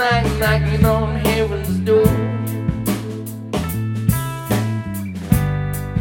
Knock, 0.00 0.24
knock, 0.24 0.62
knocking 0.62 0.86
on 0.86 1.14
heaven's 1.16 1.78
door. 1.80 2.06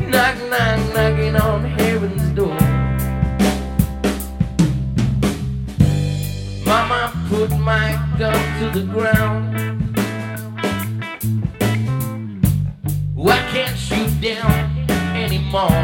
Knock, 0.07 0.37
knock, 0.49 0.79
knocking 0.93 1.35
on 1.35 1.65
heaven's 1.65 2.29
door. 2.29 2.57
Mama 6.65 7.11
put 7.27 7.51
my 7.59 7.87
gun 8.17 8.41
to 8.59 8.79
the 8.79 8.85
ground. 8.85 9.43
I 13.27 13.37
can't 13.51 13.77
shoot 13.77 14.21
down 14.21 14.87
anymore. 15.13 15.78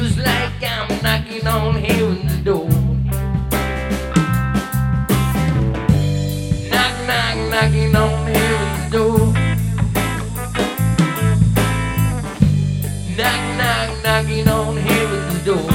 Feels 0.00 0.16
like 0.16 0.62
I'm 0.62 1.02
knocking 1.02 1.46
on 1.46 1.74
heaven's 1.74 2.36
door. 2.38 2.66
Knock, 6.70 6.94
knock, 7.06 7.36
knocking 7.50 7.94
on 7.94 8.26
heaven's 8.32 8.92
door. 8.92 9.18
Knock, 13.14 13.42
knock, 13.58 14.02
knocking 14.02 14.48
on 14.48 14.76
heaven's 14.78 15.44
door. 15.44 15.69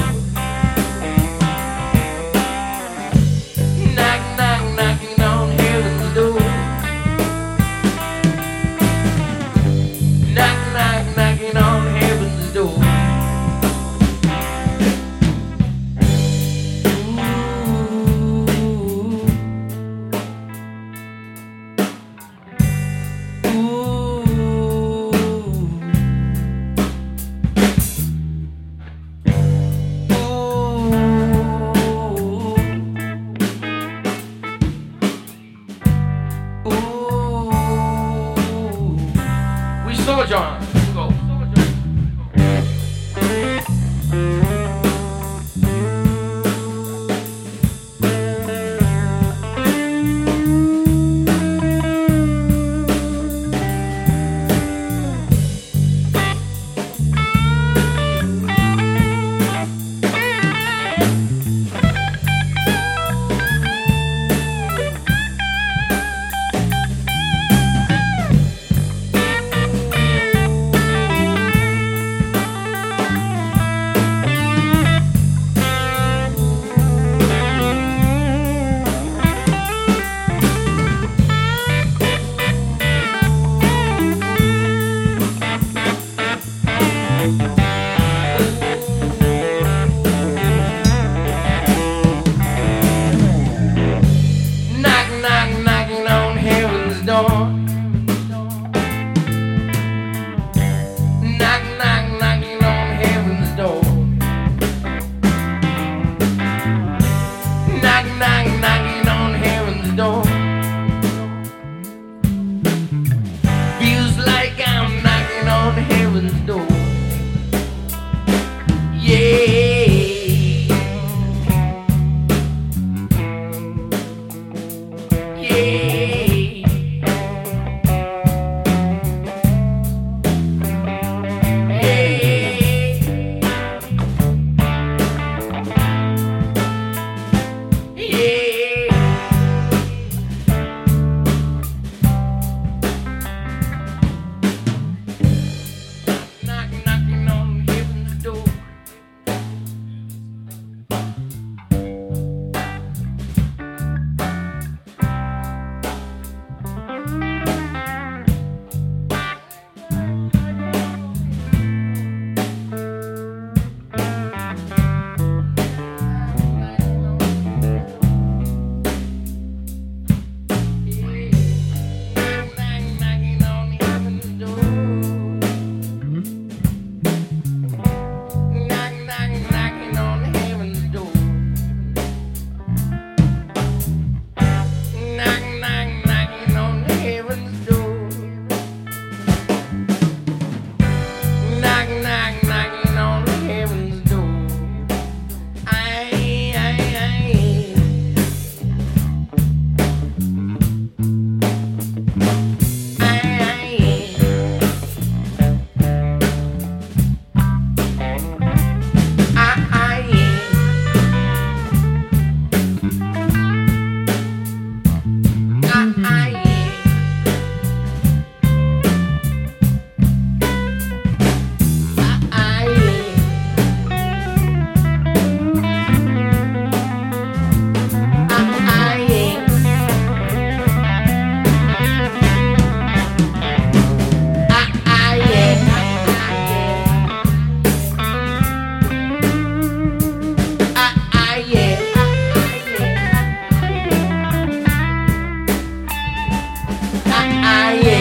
I 247.28 247.72
am. 247.84 247.95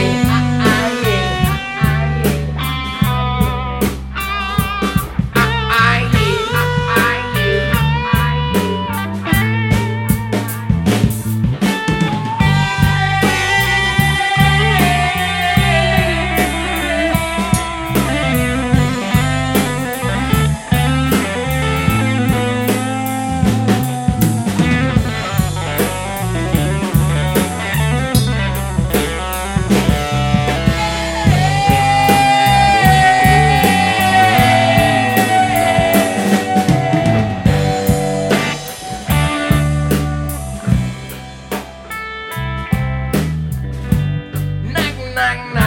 Song 45.15 45.64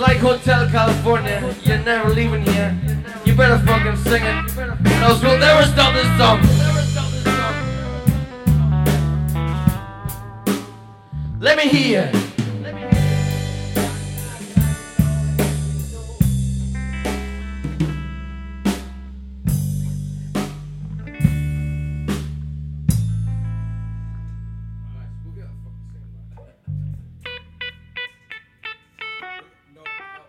like 0.00 0.16
Hotel 0.16 0.66
California. 0.70 1.54
You're 1.62 1.78
never 1.78 2.08
leaving 2.10 2.42
here. 2.42 2.74
You 3.24 3.34
better 3.34 3.58
fucking 3.66 3.96
sing 3.96 4.22
it. 4.22 4.56
Or 4.56 5.04
else 5.04 5.22
we'll 5.22 5.38
never 5.38 5.64
stop 5.66 5.94
this 5.94 6.06
song. 6.18 6.40
Let 11.38 11.58
me 11.58 11.68
hear. 11.68 12.19